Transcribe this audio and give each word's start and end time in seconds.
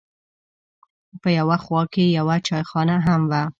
په 1.21 1.29
یوه 1.39 1.57
خوا 1.63 1.81
کې 1.93 2.15
یوه 2.17 2.35
چایخانه 2.47 2.97
هم 3.07 3.21
وه. 3.31 3.43